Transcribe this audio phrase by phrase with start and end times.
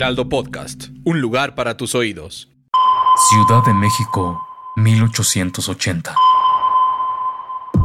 [0.00, 2.48] Heraldo Podcast, un lugar para tus oídos.
[3.28, 4.40] Ciudad de México,
[4.76, 6.14] 1880.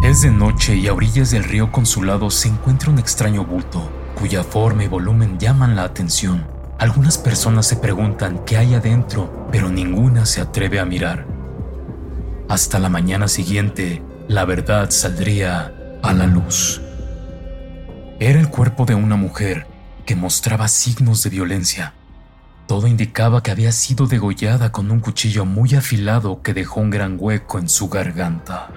[0.02, 4.46] Es de noche y a orillas del río Consulado se encuentra un extraño bulto, cuya
[4.46, 6.48] forma y volumen llaman la atención.
[6.80, 11.28] Algunas personas se preguntan qué hay adentro, pero ninguna se atreve a mirar.
[12.48, 16.80] Hasta la mañana siguiente, la verdad saldría a la luz.
[18.22, 19.68] Era el cuerpo de una mujer
[20.06, 21.94] que mostraba signos de violencia.
[22.67, 27.17] Todo indicaba que había sido degollada con un cuchillo muy afilado que dejó un gran
[27.19, 28.71] hueco en su garganta.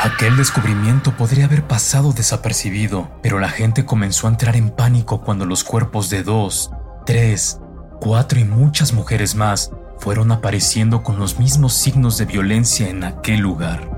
[0.00, 5.44] Aquel descubrimiento podría haber pasado desapercibido, pero la gente comenzó a entrar en pánico cuando
[5.44, 6.70] los cuerpos de dos,
[7.04, 7.58] tres,
[8.00, 13.40] cuatro y muchas mujeres más fueron apareciendo con los mismos signos de violencia en aquel
[13.40, 13.90] lugar.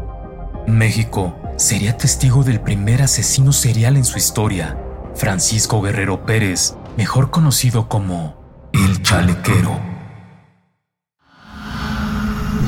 [0.67, 4.79] México sería testigo del primer asesino serial en su historia,
[5.15, 8.40] Francisco Guerrero Pérez, mejor conocido como
[8.73, 9.81] el Chalequero.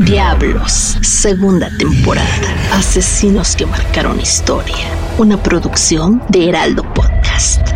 [0.00, 2.28] Diablos, segunda temporada.
[2.72, 4.88] Asesinos que marcaron historia.
[5.18, 7.68] Una producción de Heraldo Podcast.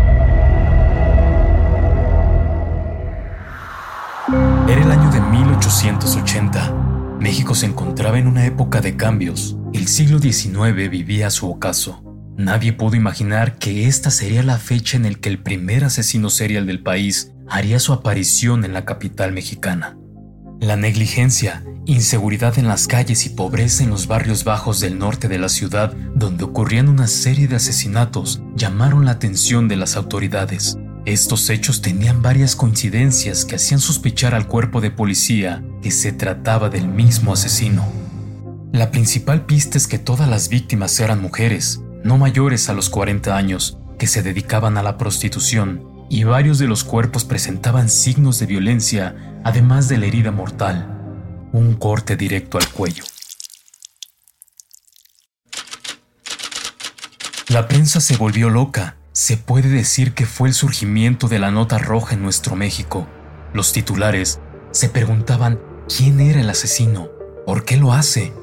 [4.68, 6.74] Era el año de 1880.
[7.20, 9.56] México se encontraba en una época de cambios.
[9.72, 12.02] El siglo XIX vivía a su ocaso.
[12.36, 16.66] Nadie pudo imaginar que esta sería la fecha en la que el primer asesino serial
[16.66, 19.96] del país haría su aparición en la capital mexicana.
[20.60, 25.38] La negligencia, inseguridad en las calles y pobreza en los barrios bajos del norte de
[25.38, 30.78] la ciudad, donde ocurrían una serie de asesinatos, llamaron la atención de las autoridades.
[31.04, 36.68] Estos hechos tenían varias coincidencias que hacían sospechar al cuerpo de policía que se trataba
[36.68, 37.86] del mismo asesino.
[38.72, 43.36] La principal pista es que todas las víctimas eran mujeres, no mayores a los 40
[43.36, 48.46] años, que se dedicaban a la prostitución y varios de los cuerpos presentaban signos de
[48.46, 53.04] violencia, además de la herida mortal, un corte directo al cuello.
[57.48, 58.96] La prensa se volvió loca.
[59.12, 63.06] Se puede decir que fue el surgimiento de la nota roja en nuestro México.
[63.54, 64.40] Los titulares
[64.72, 67.08] se preguntaban quién era el asesino,
[67.46, 68.34] por qué lo hace,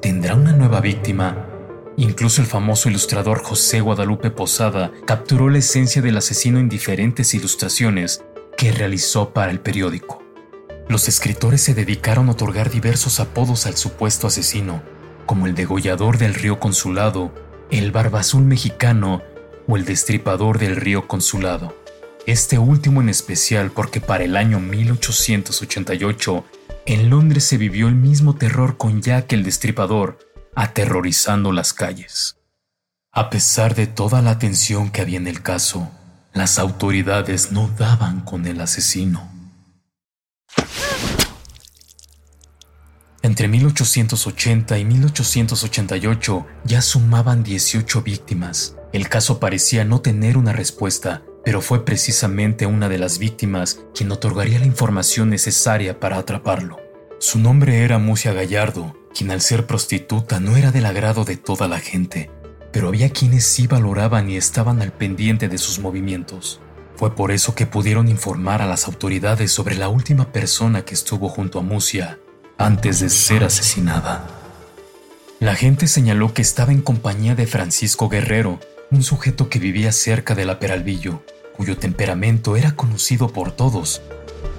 [0.00, 1.51] tendrá una nueva víctima
[1.96, 8.24] Incluso el famoso ilustrador José Guadalupe Posada capturó la esencia del asesino en diferentes ilustraciones
[8.56, 10.22] que realizó para el periódico.
[10.88, 14.82] Los escritores se dedicaron a otorgar diversos apodos al supuesto asesino,
[15.26, 17.32] como el degollador del río Consulado,
[17.70, 19.22] el barbazul mexicano
[19.66, 21.74] o el destripador del río Consulado.
[22.26, 26.44] Este último en especial porque para el año 1888
[26.86, 30.18] en Londres se vivió el mismo terror con Jack el Destripador,
[30.54, 32.36] aterrorizando las calles.
[33.10, 35.90] A pesar de toda la atención que había en el caso,
[36.32, 39.30] las autoridades no daban con el asesino.
[43.22, 48.76] Entre 1880 y 1888 ya sumaban 18 víctimas.
[48.92, 54.10] El caso parecía no tener una respuesta, pero fue precisamente una de las víctimas quien
[54.10, 56.91] otorgaría la información necesaria para atraparlo.
[57.22, 61.68] Su nombre era Musia Gallardo, quien al ser prostituta no era del agrado de toda
[61.68, 62.32] la gente,
[62.72, 66.60] pero había quienes sí valoraban y estaban al pendiente de sus movimientos.
[66.96, 71.28] Fue por eso que pudieron informar a las autoridades sobre la última persona que estuvo
[71.28, 72.18] junto a Musia
[72.58, 74.26] antes de ser asesinada.
[75.38, 78.58] La gente señaló que estaba en compañía de Francisco Guerrero,
[78.90, 81.22] un sujeto que vivía cerca de la Peralvillo,
[81.56, 84.02] cuyo temperamento era conocido por todos.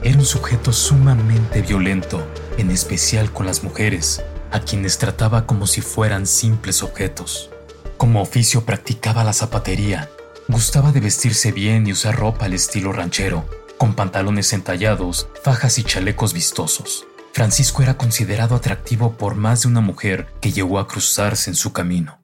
[0.02, 2.26] Era un sujeto sumamente violento,
[2.58, 7.50] en especial con las mujeres, a quienes trataba como si fueran simples objetos.
[7.98, 10.10] Como oficio practicaba la zapatería,
[10.48, 13.48] gustaba de vestirse bien y usar ropa al estilo ranchero,
[13.78, 17.06] con pantalones entallados, fajas y chalecos vistosos.
[17.34, 21.74] Francisco era considerado atractivo por más de una mujer que llegó a cruzarse en su
[21.74, 22.20] camino.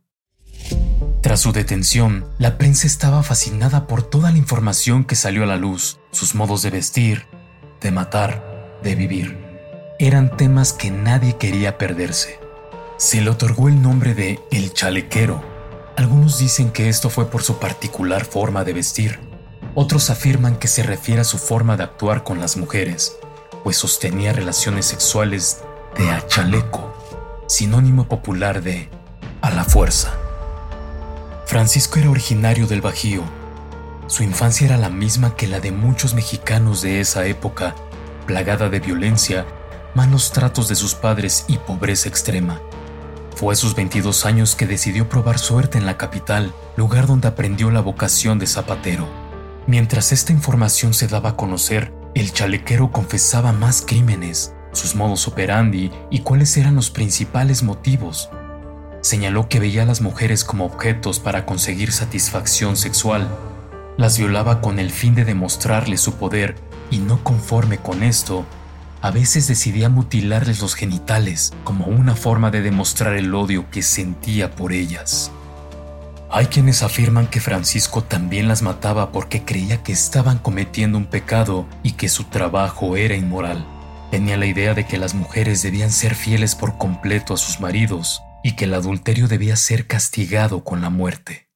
[1.21, 5.57] Tras su detención, la prensa estaba fascinada por toda la información que salió a la
[5.57, 7.25] luz, sus modos de vestir,
[7.81, 9.38] de matar, de vivir
[10.01, 12.39] eran temas que nadie quería perderse.
[12.95, 15.43] Se le otorgó el nombre de El Chalequero.
[15.97, 19.19] Algunos dicen que esto fue por su particular forma de vestir.
[19.75, 23.17] Otros afirman que se refiere a su forma de actuar con las mujeres,
[23.65, 25.63] pues sostenía relaciones sexuales
[25.97, 26.93] de a chaleco,
[27.47, 28.89] sinónimo popular de
[29.41, 30.13] a la fuerza.
[31.45, 33.23] Francisco era originario del Bajío.
[34.07, 37.75] Su infancia era la misma que la de muchos mexicanos de esa época,
[38.25, 39.45] plagada de violencia,
[39.95, 42.61] malos tratos de sus padres y pobreza extrema.
[43.35, 47.71] Fue a sus 22 años que decidió probar suerte en la capital, lugar donde aprendió
[47.71, 49.07] la vocación de zapatero.
[49.65, 55.91] Mientras esta información se daba a conocer, el chalequero confesaba más crímenes, sus modos operandi
[56.09, 58.29] y cuáles eran los principales motivos.
[59.01, 63.29] Señaló que veía a las mujeres como objetos para conseguir satisfacción sexual.
[63.97, 66.55] Las violaba con el fin de demostrarles su poder
[66.91, 68.45] y no conforme con esto,
[69.01, 74.51] a veces decidía mutilarles los genitales como una forma de demostrar el odio que sentía
[74.51, 75.31] por ellas.
[76.31, 81.65] Hay quienes afirman que Francisco también las mataba porque creía que estaban cometiendo un pecado
[81.81, 83.65] y que su trabajo era inmoral.
[84.11, 88.21] Tenía la idea de que las mujeres debían ser fieles por completo a sus maridos
[88.43, 91.49] y que el adulterio debía ser castigado con la muerte.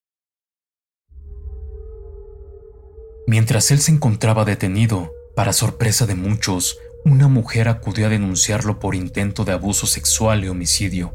[3.28, 8.96] Mientras él se encontraba detenido, para sorpresa de muchos, una mujer acudió a denunciarlo por
[8.96, 11.14] intento de abuso sexual y homicidio.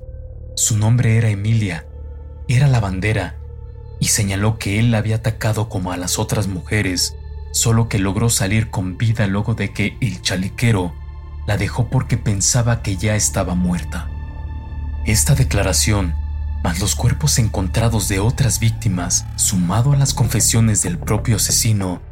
[0.54, 1.86] Su nombre era Emilia,
[2.46, 3.38] era la bandera,
[3.98, 7.16] y señaló que él la había atacado como a las otras mujeres,
[7.52, 10.94] solo que logró salir con vida luego de que el chalequero
[11.46, 14.10] la dejó porque pensaba que ya estaba muerta.
[15.06, 16.14] Esta declaración,
[16.62, 22.02] más los cuerpos encontrados de otras víctimas, sumado a las confesiones del propio asesino,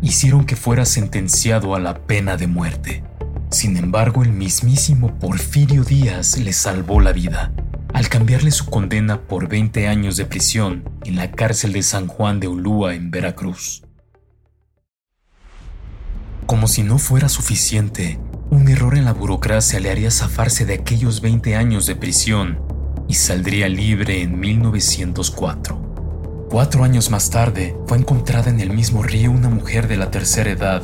[0.00, 3.04] hicieron que fuera sentenciado a la pena de muerte.
[3.52, 7.52] Sin embargo, el mismísimo Porfirio Díaz le salvó la vida
[7.92, 12.40] al cambiarle su condena por 20 años de prisión en la cárcel de San Juan
[12.40, 13.82] de Ulúa en Veracruz.
[16.46, 18.18] Como si no fuera suficiente,
[18.48, 22.58] un error en la burocracia le haría zafarse de aquellos 20 años de prisión
[23.06, 26.46] y saldría libre en 1904.
[26.48, 30.50] Cuatro años más tarde, fue encontrada en el mismo río una mujer de la tercera
[30.50, 30.82] edad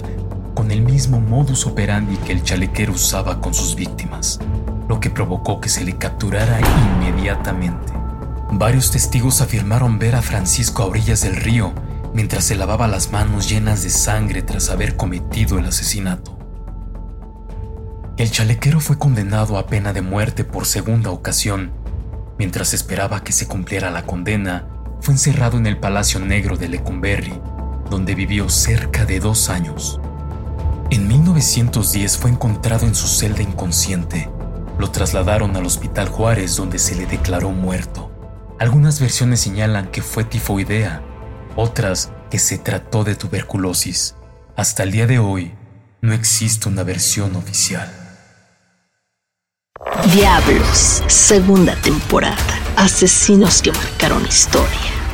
[0.71, 4.39] el mismo modus operandi que el chalequero usaba con sus víctimas,
[4.89, 6.61] lo que provocó que se le capturara
[6.97, 7.93] inmediatamente.
[8.51, 11.73] Varios testigos afirmaron ver a Francisco a orillas del río
[12.15, 16.39] mientras se lavaba las manos llenas de sangre tras haber cometido el asesinato.
[18.17, 21.73] El chalequero fue condenado a pena de muerte por segunda ocasión.
[22.39, 24.67] Mientras esperaba que se cumpliera la condena,
[25.01, 27.41] fue encerrado en el Palacio Negro de Lecumberri,
[27.89, 30.01] donde vivió cerca de dos años.
[30.91, 34.31] En 1910 fue encontrado en su celda inconsciente.
[34.79, 38.11] Lo trasladaron al Hospital Juárez donde se le declaró muerto.
[38.59, 41.03] Algunas versiones señalan que fue tifoidea,
[41.57, 44.15] otras que se trató de tuberculosis.
[44.57, 45.53] Hasta el día de hoy,
[46.01, 47.93] no existe una versión oficial.
[50.15, 52.37] Diablos, segunda temporada.
[52.77, 54.69] Asesinos que marcaron historia.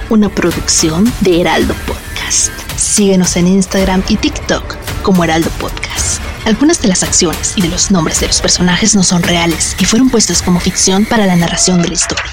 [0.09, 2.53] Una producción de Heraldo Podcast.
[2.77, 6.21] Síguenos en Instagram y TikTok como Heraldo Podcast.
[6.47, 9.85] Algunas de las acciones y de los nombres de los personajes no son reales y
[9.85, 12.25] fueron puestos como ficción para la narración de la historia.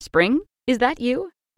[0.00, 0.40] Spring?
[0.66, 1.30] Is that you?